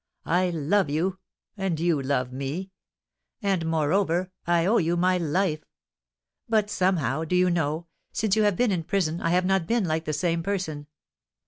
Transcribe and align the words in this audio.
I 0.25 0.49
love 0.49 0.89
you, 0.89 1.19
and 1.55 1.79
you 1.79 2.01
love 2.01 2.33
me; 2.33 2.71
and, 3.43 3.63
moreover, 3.67 4.31
I 4.47 4.65
owe 4.65 4.79
you 4.79 4.97
my 4.97 5.19
life. 5.19 5.63
But 6.49 6.71
somehow, 6.71 7.23
do 7.23 7.35
you 7.35 7.51
know, 7.51 7.85
since 8.11 8.35
you 8.35 8.41
have 8.41 8.55
been 8.55 8.71
in 8.71 8.83
prison 8.83 9.21
I 9.21 9.29
have 9.29 9.45
not 9.45 9.67
been 9.67 9.85
like 9.85 10.05
the 10.05 10.11
same 10.13 10.41
person. 10.41 10.87